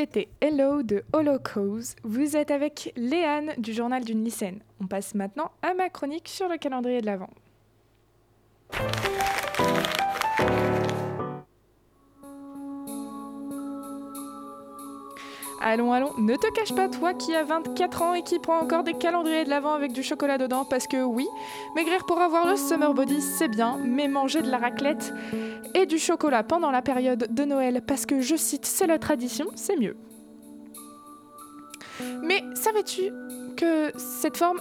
C'était 0.04 0.28
Hello 0.42 0.82
de 0.82 1.02
Holocaust. 1.14 1.96
Vous 2.04 2.36
êtes 2.36 2.50
avec 2.50 2.92
Léane 2.94 3.54
du 3.56 3.72
journal 3.72 4.04
d'une 4.04 4.22
lycéenne. 4.22 4.58
On 4.82 4.86
passe 4.86 5.14
maintenant 5.14 5.50
à 5.62 5.72
ma 5.72 5.88
chronique 5.88 6.28
sur 6.28 6.46
le 6.46 6.58
calendrier 6.58 7.00
de 7.00 7.06
l'Avent. 7.06 7.30
Allons, 15.66 15.94
allons, 15.94 16.12
ne 16.18 16.36
te 16.36 16.46
cache 16.52 16.74
pas, 16.74 16.90
toi 16.90 17.14
qui 17.14 17.34
as 17.34 17.42
24 17.42 18.02
ans 18.02 18.12
et 18.12 18.20
qui 18.20 18.38
prend 18.38 18.58
encore 18.58 18.84
des 18.84 18.92
calendriers 18.92 19.44
de 19.44 19.48
l'Avent 19.48 19.72
avec 19.72 19.94
du 19.94 20.02
chocolat 20.02 20.36
dedans, 20.36 20.66
parce 20.66 20.86
que 20.86 21.02
oui, 21.02 21.26
maigrir 21.74 22.04
pour 22.04 22.20
avoir 22.20 22.46
le 22.46 22.54
summer 22.54 22.92
body, 22.92 23.22
c'est 23.22 23.48
bien, 23.48 23.78
mais 23.82 24.06
manger 24.06 24.42
de 24.42 24.50
la 24.50 24.58
raclette 24.58 25.14
et 25.74 25.86
du 25.86 25.98
chocolat 25.98 26.42
pendant 26.42 26.70
la 26.70 26.82
période 26.82 27.28
de 27.30 27.44
Noël, 27.46 27.80
parce 27.80 28.04
que 28.04 28.20
je 28.20 28.36
cite, 28.36 28.66
c'est 28.66 28.86
la 28.86 28.98
tradition, 28.98 29.46
c'est 29.54 29.78
mieux. 29.78 29.96
Mais 32.22 32.44
savais-tu 32.52 33.10
que 33.56 33.90
cette 33.96 34.36
forme. 34.36 34.60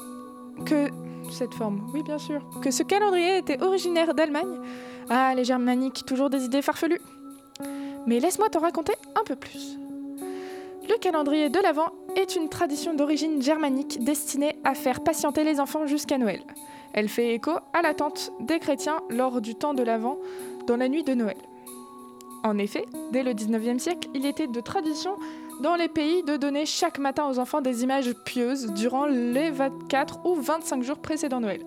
que. 0.65 0.87
cette 1.33 1.53
forme, 1.53 1.85
oui, 1.93 2.01
bien 2.03 2.17
sûr. 2.17 2.41
que 2.61 2.71
ce 2.71 2.81
calendrier 2.81 3.39
était 3.39 3.61
originaire 3.61 4.13
d'Allemagne? 4.13 4.57
Ah, 5.09 5.33
les 5.35 5.43
germaniques, 5.43 6.05
toujours 6.05 6.29
des 6.29 6.45
idées 6.45 6.61
farfelues. 6.61 7.01
Mais 8.07 8.21
laisse-moi 8.21 8.47
t'en 8.47 8.61
raconter 8.61 8.93
un 9.19 9.23
peu 9.25 9.35
plus. 9.35 9.82
Le 10.89 10.97
calendrier 10.99 11.49
de 11.49 11.59
l'Avent 11.59 11.91
est 12.17 12.35
une 12.35 12.49
tradition 12.49 12.93
d'origine 12.93 13.41
germanique 13.41 14.03
destinée 14.03 14.57
à 14.65 14.73
faire 14.73 15.01
patienter 15.01 15.45
les 15.45 15.61
enfants 15.61 15.87
jusqu'à 15.87 16.17
Noël. 16.17 16.41
Elle 16.93 17.07
fait 17.07 17.33
écho 17.33 17.51
à 17.73 17.81
l'attente 17.81 18.33
des 18.41 18.59
chrétiens 18.59 18.99
lors 19.09 19.39
du 19.39 19.55
temps 19.55 19.73
de 19.73 19.81
l'Avent 19.81 20.19
dans 20.67 20.75
la 20.75 20.89
nuit 20.89 21.03
de 21.03 21.13
Noël. 21.13 21.37
En 22.43 22.57
effet, 22.57 22.85
dès 23.13 23.23
le 23.23 23.31
19e 23.31 23.79
siècle, 23.79 24.09
il 24.13 24.25
était 24.25 24.47
de 24.47 24.59
tradition 24.59 25.15
dans 25.61 25.75
les 25.75 25.87
pays 25.87 26.23
de 26.23 26.35
donner 26.35 26.65
chaque 26.65 26.99
matin 26.99 27.29
aux 27.29 27.39
enfants 27.39 27.61
des 27.61 27.83
images 27.83 28.11
pieuses 28.25 28.67
durant 28.73 29.05
les 29.05 29.51
24 29.51 30.25
ou 30.25 30.35
25 30.35 30.83
jours 30.83 30.97
précédant 30.97 31.39
Noël. 31.39 31.61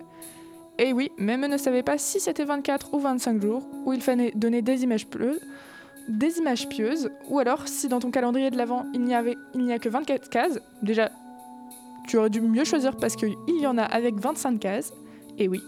Et 0.77 0.93
oui, 0.93 1.11
même 1.17 1.47
ne 1.47 1.57
savaient 1.57 1.81
pas 1.81 1.97
si 1.97 2.19
c'était 2.19 2.45
24 2.45 2.93
ou 2.93 2.99
25 2.99 3.41
jours 3.41 3.63
où 3.85 3.93
il 3.93 4.01
fallait 4.01 4.31
donner 4.35 4.61
des 4.61 4.83
images 4.83 5.07
pieuses, 5.07 5.41
des 6.07 6.37
images 6.39 6.67
pieuses, 6.69 7.09
ou 7.29 7.39
alors 7.39 7.67
si 7.67 7.87
dans 7.87 7.99
ton 7.99 8.11
calendrier 8.11 8.49
de 8.49 8.57
l'Avent 8.57 8.85
il 8.93 9.01
n'y 9.01 9.13
avait 9.15 9.37
il 9.53 9.63
n'y 9.65 9.73
a 9.73 9.79
que 9.79 9.89
24 9.89 10.29
cases, 10.29 10.59
déjà 10.81 11.09
tu 12.07 12.17
aurais 12.17 12.29
dû 12.29 12.39
mieux 12.41 12.63
choisir 12.63 12.95
parce 12.95 13.15
qu'il 13.15 13.35
y 13.49 13.67
en 13.67 13.77
a 13.77 13.83
avec 13.83 14.19
25 14.19 14.59
cases, 14.59 14.93
et 15.37 15.47
oui. 15.49 15.61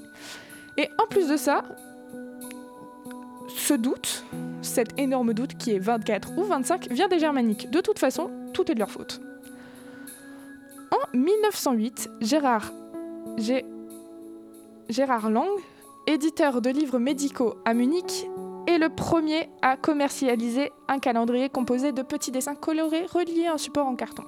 Et 0.77 0.87
en 1.03 1.07
plus 1.07 1.27
de 1.27 1.35
ça, 1.35 1.63
ce 3.49 3.73
doute, 3.73 4.23
cet 4.61 4.97
énorme 4.97 5.33
doute 5.33 5.55
qui 5.57 5.71
est 5.71 5.79
24 5.79 6.37
ou 6.37 6.43
25, 6.43 6.87
vient 6.91 7.09
des 7.09 7.19
germaniques. 7.19 7.69
De 7.69 7.81
toute 7.81 7.99
façon, 7.99 8.29
tout 8.53 8.71
est 8.71 8.75
de 8.75 8.79
leur 8.79 8.89
faute. 8.91 9.19
En 10.91 11.17
1908, 11.17 12.09
Gérard, 12.21 12.71
Gé- 13.37 13.65
Gérard 14.87 15.29
Lang, 15.29 15.49
éditeur 16.07 16.61
de 16.61 16.69
livres 16.69 16.99
médicaux 16.99 17.55
à 17.65 17.73
Munich, 17.73 18.27
est 18.69 18.77
le 18.77 18.89
premier 18.89 19.49
à 19.63 19.77
commercialiser 19.77 20.71
un 20.87 20.99
calendrier 20.99 21.49
composé 21.49 21.91
de 21.91 22.03
petits 22.03 22.31
dessins 22.31 22.53
colorés 22.53 23.07
reliés 23.11 23.47
à 23.47 23.53
un 23.53 23.57
support 23.57 23.87
en 23.87 23.95
carton. 23.95 24.23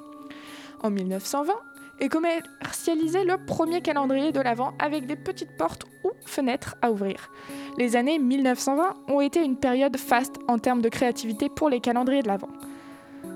En 0.82 0.90
1920, 0.90 1.54
est 2.00 2.10
commercialisé 2.10 3.24
le 3.24 3.38
premier 3.38 3.82
calendrier 3.82 4.32
de 4.32 4.40
l'Avent 4.40 4.74
avec 4.80 5.06
des 5.06 5.16
petites 5.16 5.56
portes 5.56 5.86
ou 6.04 6.10
fenêtres 6.26 6.76
à 6.82 6.92
ouvrir. 6.92 7.32
Les 7.78 7.96
années 7.96 8.18
1920 8.18 8.96
ont 9.10 9.22
été 9.22 9.44
une 9.44 9.56
période 9.56 9.96
faste 9.98 10.38
en 10.48 10.58
termes 10.58 10.82
de 10.82 10.90
créativité 10.90 11.48
pour 11.48 11.70
les 11.70 11.80
calendriers 11.80 12.24
de 12.24 12.28
l'Avent. 12.28 12.50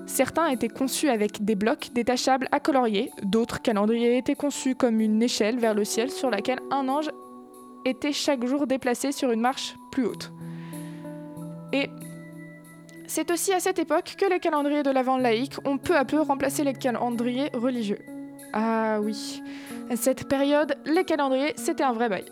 Certains 0.07 0.47
étaient 0.47 0.69
conçus 0.69 1.09
avec 1.09 1.45
des 1.45 1.55
blocs 1.55 1.89
détachables 1.93 2.47
à 2.51 2.59
colorier, 2.59 3.11
d'autres 3.21 3.61
calendriers 3.61 4.17
étaient 4.17 4.33
conçus 4.33 4.73
comme 4.73 4.99
une 4.99 5.21
échelle 5.21 5.59
vers 5.59 5.75
le 5.75 5.85
ciel 5.85 6.09
sur 6.09 6.31
laquelle 6.31 6.59
un 6.71 6.89
ange 6.89 7.11
était 7.85 8.13
chaque 8.13 8.45
jour 8.45 8.65
déplacé 8.65 9.11
sur 9.11 9.29
une 9.29 9.41
marche 9.41 9.75
plus 9.91 10.05
haute. 10.05 10.31
Et 11.75 11.89
c'est 13.05 13.29
aussi 13.31 13.51
à 13.51 13.59
cette 13.59 13.79
époque 13.79 14.15
que 14.17 14.25
les 14.25 14.39
calendriers 14.39 14.81
de 14.81 14.91
l'Avent 14.91 15.17
laïque 15.17 15.57
ont 15.65 15.77
peu 15.77 15.97
à 15.97 16.05
peu 16.05 16.21
remplacé 16.21 16.63
les 16.63 16.73
calendriers 16.73 17.49
religieux. 17.53 17.99
Ah 18.53 18.99
oui, 19.01 19.43
à 19.89 19.97
cette 19.97 20.29
période, 20.29 20.77
les 20.85 21.03
calendriers, 21.03 21.51
c'était 21.57 21.83
un 21.83 21.91
vrai 21.91 22.07
bail. 22.07 22.23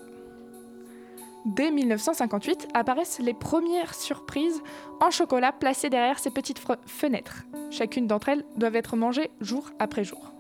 Dès 1.46 1.72
1958 1.72 2.70
apparaissent 2.74 3.20
les 3.20 3.34
premières 3.34 3.94
surprises 3.94 4.62
en 5.02 5.12
chocolat 5.12 5.52
placées 5.52 5.90
derrière 5.90 6.20
ces 6.20 6.32
petites 6.32 6.62
fenêtres. 6.86 7.44
Chacune 7.70 8.08
d'entre 8.08 8.30
elles 8.30 8.46
doit 8.56 8.74
être 8.74 8.96
mangée 8.96 9.30
jour 9.42 9.72
après 9.78 10.06
jour. 10.06 10.32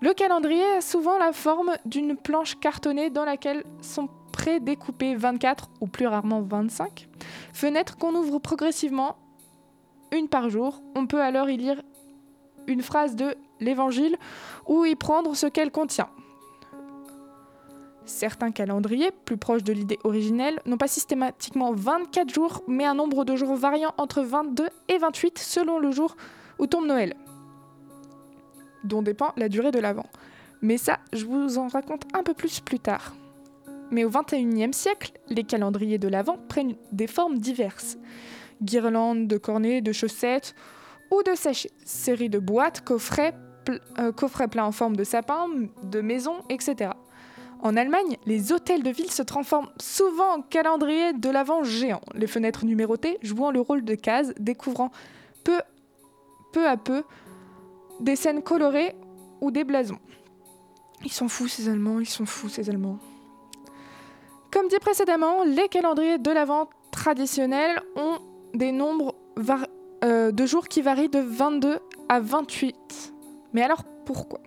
Le 0.00 0.12
calendrier 0.12 0.66
a 0.78 0.80
souvent 0.80 1.18
la 1.18 1.32
forme 1.32 1.70
d'une 1.86 2.16
planche 2.16 2.58
cartonnée 2.58 3.10
dans 3.10 3.24
laquelle 3.24 3.62
sont 3.80 4.08
pré-découpées 4.42 5.14
24 5.14 5.70
ou 5.80 5.86
plus 5.86 6.08
rarement 6.08 6.40
25 6.42 7.08
fenêtres 7.52 7.96
qu'on 7.96 8.12
ouvre 8.16 8.40
progressivement, 8.40 9.16
une 10.10 10.26
par 10.26 10.50
jour. 10.50 10.82
On 10.96 11.06
peut 11.06 11.22
alors 11.22 11.48
y 11.48 11.56
lire 11.56 11.80
une 12.66 12.82
phrase 12.82 13.14
de 13.14 13.36
l'Évangile 13.60 14.16
ou 14.66 14.84
y 14.84 14.96
prendre 14.96 15.36
ce 15.36 15.46
qu'elle 15.46 15.70
contient. 15.70 16.08
Certains 18.04 18.50
calendriers, 18.50 19.12
plus 19.12 19.36
proches 19.36 19.62
de 19.62 19.72
l'idée 19.72 20.00
originelle, 20.02 20.58
n'ont 20.66 20.76
pas 20.76 20.88
systématiquement 20.88 21.72
24 21.72 22.34
jours, 22.34 22.64
mais 22.66 22.84
un 22.84 22.94
nombre 22.94 23.24
de 23.24 23.36
jours 23.36 23.54
variant 23.54 23.94
entre 23.96 24.22
22 24.22 24.68
et 24.88 24.98
28 24.98 25.38
selon 25.38 25.78
le 25.78 25.92
jour 25.92 26.16
où 26.58 26.66
tombe 26.66 26.86
Noël, 26.86 27.14
dont 28.82 29.02
dépend 29.02 29.32
la 29.36 29.48
durée 29.48 29.70
de 29.70 29.78
l'Avent. 29.78 30.10
Mais 30.62 30.78
ça, 30.78 30.98
je 31.12 31.26
vous 31.26 31.58
en 31.58 31.68
raconte 31.68 32.02
un 32.12 32.24
peu 32.24 32.34
plus 32.34 32.58
plus 32.58 32.80
tard. 32.80 33.14
Mais 33.92 34.04
au 34.04 34.10
XXIe 34.10 34.72
siècle, 34.72 35.12
les 35.28 35.44
calendriers 35.44 35.98
de 35.98 36.08
l'Avent 36.08 36.38
prennent 36.48 36.74
des 36.90 37.06
formes 37.06 37.38
diverses. 37.38 37.98
Guirlandes 38.62 39.28
de 39.28 39.36
cornets, 39.36 39.82
de 39.82 39.92
chaussettes 39.92 40.54
ou 41.10 41.22
de 41.22 41.34
sachets, 41.34 41.70
séries 41.84 42.30
de 42.30 42.38
boîtes, 42.38 42.80
coffrets, 42.80 43.34
pl- 43.66 43.80
euh, 43.98 44.10
coffrets 44.10 44.48
plats 44.48 44.66
en 44.66 44.72
forme 44.72 44.96
de 44.96 45.04
sapin, 45.04 45.46
de 45.82 46.00
maison, 46.00 46.36
etc. 46.48 46.92
En 47.60 47.76
Allemagne, 47.76 48.16
les 48.24 48.50
hôtels 48.50 48.82
de 48.82 48.90
ville 48.90 49.10
se 49.10 49.22
transforment 49.22 49.68
souvent 49.78 50.38
en 50.38 50.42
calendriers 50.42 51.12
de 51.12 51.28
l'Avent 51.28 51.62
géants, 51.62 52.00
les 52.14 52.26
fenêtres 52.26 52.64
numérotées 52.64 53.18
jouant 53.22 53.50
le 53.50 53.60
rôle 53.60 53.84
de 53.84 53.94
cases, 53.94 54.32
découvrant 54.40 54.90
peu, 55.44 55.60
peu 56.52 56.66
à 56.66 56.76
peu 56.78 57.02
des 58.00 58.16
scènes 58.16 58.42
colorées 58.42 58.94
ou 59.42 59.50
des 59.50 59.64
blasons. 59.64 59.98
Ils 61.04 61.12
sont 61.12 61.28
fous 61.28 61.46
ces 61.46 61.68
Allemands, 61.68 62.00
ils 62.00 62.06
sont 62.08 62.26
fous 62.26 62.48
ces 62.48 62.70
Allemands. 62.70 62.98
Comme 64.52 64.68
dit 64.68 64.78
précédemment, 64.78 65.44
les 65.44 65.66
calendriers 65.68 66.18
de 66.18 66.30
l'Avent 66.30 66.68
traditionnels 66.90 67.80
ont 67.96 68.18
des 68.52 68.70
nombres 68.70 69.14
euh, 70.04 70.30
de 70.30 70.46
jours 70.46 70.68
qui 70.68 70.82
varient 70.82 71.08
de 71.08 71.20
22 71.20 71.78
à 72.10 72.20
28. 72.20 73.14
Mais 73.54 73.62
alors 73.62 73.82
pourquoi? 74.04 74.40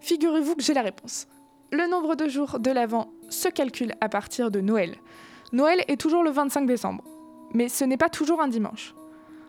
Figurez-vous 0.00 0.54
que 0.54 0.62
j'ai 0.62 0.74
la 0.74 0.82
réponse. 0.82 1.26
Le 1.72 1.88
nombre 1.88 2.14
de 2.14 2.28
jours 2.28 2.60
de 2.60 2.70
l'Avent 2.70 3.10
se 3.30 3.48
calcule 3.48 3.94
à 4.00 4.08
partir 4.08 4.52
de 4.52 4.60
Noël. 4.60 4.94
Noël 5.52 5.82
est 5.88 6.00
toujours 6.00 6.22
le 6.22 6.30
25 6.30 6.64
décembre, 6.64 7.02
mais 7.52 7.68
ce 7.68 7.84
n'est 7.84 7.96
pas 7.96 8.08
toujours 8.08 8.40
un 8.40 8.48
dimanche. 8.48 8.94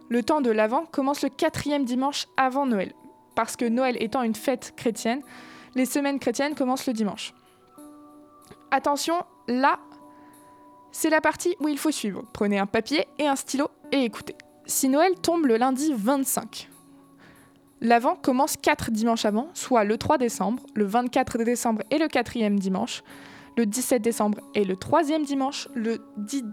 Le 0.10 0.24
temps 0.24 0.42
de 0.42 0.50
l'Avent 0.50 0.86
commence 0.86 1.22
le 1.22 1.30
quatrième 1.30 1.86
dimanche 1.86 2.26
avant 2.36 2.66
Noël. 2.66 2.94
Parce 3.36 3.56
que 3.56 3.66
Noël 3.66 4.02
étant 4.02 4.24
une 4.24 4.36
fête 4.36 4.74
chrétienne, 4.76 5.22
les 5.76 5.86
semaines 5.86 6.20
chrétiennes 6.20 6.56
commencent 6.56 6.88
le 6.88 6.94
dimanche. 6.94 7.34
Attention, 8.72 9.24
là, 9.48 9.80
c'est 10.92 11.10
la 11.10 11.22
partie 11.22 11.56
où 11.60 11.68
il 11.68 11.78
faut 11.78 11.92
suivre. 11.92 12.24
Prenez 12.34 12.60
un 12.60 12.66
papier 12.66 13.08
et 13.20 13.28
un 13.28 13.36
stylo 13.36 13.68
et 13.92 14.04
écoutez. 14.04 14.36
Si 14.66 14.88
Noël 14.90 15.14
tombe 15.22 15.46
le 15.46 15.58
lundi 15.58 15.94
25, 15.96 16.70
l'Avent 17.82 18.16
commence 18.16 18.56
4 18.56 18.92
dimanches 18.92 19.26
avant, 19.26 19.50
soit 19.54 19.84
le 19.84 19.98
3 19.98 20.18
décembre, 20.18 20.64
le 20.74 20.86
24 20.86 21.40
décembre 21.40 21.82
et 21.92 21.98
le 21.98 22.08
quatrième 22.08 22.58
dimanche, 22.58 23.04
le 23.58 23.66
17 23.66 24.02
décembre 24.02 24.40
et 24.56 24.64
le 24.64 24.76
troisième 24.76 25.24
dimanche, 25.24 25.68
le 25.76 25.98
10, 26.18 26.44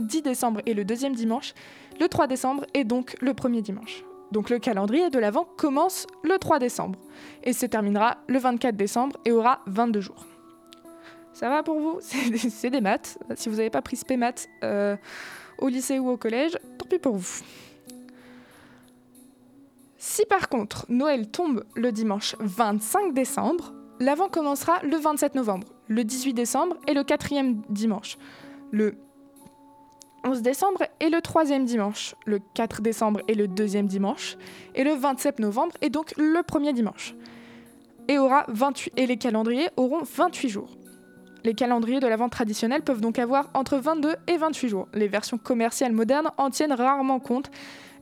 10 0.00 0.22
décembre 0.22 0.60
et 0.66 0.74
le 0.74 0.84
deuxième 0.84 1.14
dimanche, 1.14 1.54
le 2.00 2.08
3 2.08 2.26
décembre 2.26 2.66
et 2.74 2.84
donc 2.84 3.16
le 3.20 3.34
premier 3.34 3.62
dimanche. 3.62 4.04
Donc 4.32 4.50
le 4.50 4.58
calendrier 4.58 5.10
de 5.10 5.18
l'Avent 5.18 5.46
commence 5.56 6.06
le 6.22 6.38
3 6.38 6.58
décembre 6.58 6.98
et 7.44 7.52
se 7.52 7.66
terminera 7.66 8.18
le 8.28 8.38
24 8.38 8.76
décembre 8.76 9.16
et 9.24 9.32
aura 9.32 9.60
22 9.66 10.00
jours. 10.00 10.26
Ça 11.40 11.48
va 11.48 11.62
pour 11.62 11.80
vous? 11.80 12.00
C'est 12.02 12.68
des, 12.68 12.82
maths. 12.82 13.18
Si 13.34 13.48
vous 13.48 13.56
n'avez 13.56 13.70
pas 13.70 13.80
pris 13.80 13.96
spé 13.96 14.18
maths 14.18 14.46
euh, 14.62 14.94
au 15.56 15.68
lycée 15.68 15.98
ou 15.98 16.10
au 16.10 16.18
collège, 16.18 16.58
tant 16.76 16.84
pis 16.86 16.98
pour 16.98 17.16
vous. 17.16 17.40
Si 19.96 20.26
par 20.26 20.50
contre 20.50 20.84
Noël 20.90 21.30
tombe 21.30 21.64
le 21.74 21.92
dimanche 21.92 22.36
25 22.40 23.14
décembre, 23.14 23.72
l'Avent 24.00 24.28
commencera 24.28 24.80
le 24.82 24.98
27 24.98 25.34
novembre, 25.34 25.68
le 25.88 26.04
18 26.04 26.34
décembre 26.34 26.76
et 26.86 26.92
le 26.92 27.04
quatrième 27.04 27.62
dimanche. 27.70 28.18
Le 28.70 28.96
11 30.24 30.42
décembre 30.42 30.82
et 31.00 31.08
le 31.08 31.22
troisième 31.22 31.64
dimanche, 31.64 32.16
le 32.26 32.40
4 32.52 32.82
décembre 32.82 33.22
et 33.28 33.34
le 33.34 33.48
deuxième 33.48 33.86
dimanche, 33.86 34.36
et 34.74 34.84
le 34.84 34.92
27 34.92 35.38
novembre 35.38 35.74
et 35.80 35.88
donc 35.88 36.12
le 36.18 36.42
premier 36.42 36.74
dimanche. 36.74 37.14
Et, 38.08 38.18
aura 38.18 38.44
28, 38.48 38.92
et 38.98 39.06
les 39.06 39.16
calendriers 39.16 39.68
auront 39.78 40.02
28 40.02 40.48
jours. 40.50 40.76
Les 41.44 41.54
calendriers 41.54 42.00
de 42.00 42.06
l'Avent 42.06 42.28
traditionnels 42.28 42.82
peuvent 42.82 43.00
donc 43.00 43.18
avoir 43.18 43.50
entre 43.54 43.78
22 43.78 44.14
et 44.26 44.36
28 44.36 44.68
jours. 44.68 44.88
Les 44.92 45.08
versions 45.08 45.38
commerciales 45.38 45.92
modernes 45.92 46.30
en 46.36 46.50
tiennent 46.50 46.72
rarement 46.72 47.18
compte 47.18 47.50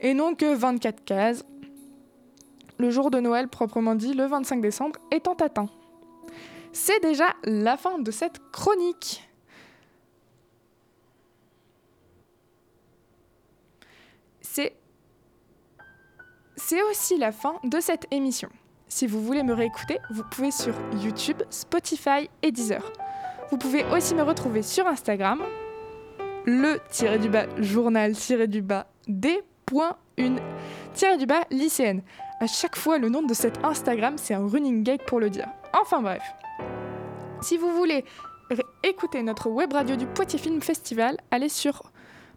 et 0.01 0.15
n'ont 0.15 0.35
que 0.35 0.55
24 0.55 1.05
cases. 1.05 1.45
Le 2.79 2.91
jour 2.91 3.11
de 3.11 3.21
Noël, 3.21 3.49
proprement 3.49 3.95
dit, 3.95 4.15
le 4.15 4.27
25 4.27 4.61
décembre, 4.61 4.99
étant 5.11 5.35
atteint. 5.35 5.69
C'est 6.73 7.01
déjà 7.01 7.35
la 7.45 7.77
fin 7.77 7.99
de 7.99 8.11
cette 8.11 8.39
chronique. 8.53 9.29
C'est 14.41 14.75
c'est 16.57 16.83
aussi 16.83 17.17
la 17.17 17.33
fin 17.33 17.55
de 17.65 17.81
cette 17.81 18.07
émission. 18.11 18.49
Si 18.89 19.07
vous 19.07 19.23
voulez 19.23 19.43
me 19.43 19.53
réécouter, 19.53 19.99
vous 20.11 20.25
pouvez 20.25 20.51
sur 20.51 20.75
YouTube, 21.03 21.43
Spotify 21.51 22.29
et 22.43 22.51
Deezer. 22.51 22.83
Vous 23.51 23.57
pouvez 23.57 23.85
aussi 23.87 24.15
me 24.15 24.23
retrouver 24.23 24.63
sur 24.63 24.87
Instagram, 24.87 25.43
le-du-bas 26.45 27.47
journal-du-bas 27.59 28.87
d.une-du-bas 29.07 30.21
lycéenne. 31.51 32.03
À 32.41 32.47
chaque 32.47 32.77
fois, 32.77 32.99
le 32.99 33.09
nom 33.09 33.23
de 33.23 33.35
cet 33.35 33.65
Instagram, 33.65 34.15
c'est 34.17 34.35
un 34.35 34.47
running 34.47 34.83
gag 34.83 35.03
pour 35.07 35.19
le 35.19 35.31
dire. 35.31 35.49
Enfin 35.73 36.03
bref. 36.03 36.23
Si 37.41 37.57
vous 37.57 37.73
voulez 37.73 38.05
écouter 38.83 39.23
notre 39.23 39.49
web 39.49 39.73
radio 39.73 39.97
du 39.97 40.07
Poitiers 40.07 40.39
Film 40.39 40.61
Festival, 40.61 41.17
allez 41.31 41.49
sur 41.49 41.91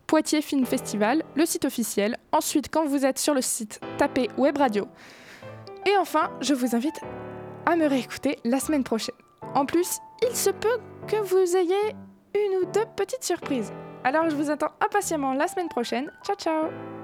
Poitiers 0.07 0.41
Film 0.41 0.65
Festival, 0.65 1.23
le 1.35 1.45
site 1.45 1.65
officiel. 1.65 2.17
Ensuite, 2.31 2.69
quand 2.71 2.85
vous 2.85 3.05
êtes 3.05 3.19
sur 3.19 3.33
le 3.33 3.41
site, 3.41 3.79
tapez 3.97 4.29
web 4.37 4.57
radio. 4.57 4.87
Et 5.85 5.97
enfin, 5.99 6.31
je 6.41 6.53
vous 6.53 6.75
invite 6.75 6.99
à 7.65 7.75
me 7.75 7.85
réécouter 7.85 8.37
la 8.43 8.59
semaine 8.59 8.83
prochaine. 8.83 9.15
En 9.55 9.65
plus, 9.65 9.99
il 10.21 10.35
se 10.35 10.49
peut 10.49 10.79
que 11.07 11.17
vous 11.17 11.55
ayez 11.55 11.95
une 12.35 12.57
ou 12.61 12.65
deux 12.71 12.85
petites 12.95 13.23
surprises. 13.23 13.71
Alors 14.03 14.29
je 14.29 14.35
vous 14.35 14.49
attends 14.49 14.71
impatiemment 14.79 15.33
la 15.33 15.47
semaine 15.47 15.69
prochaine. 15.69 16.11
Ciao 16.23 16.35
ciao 16.35 17.00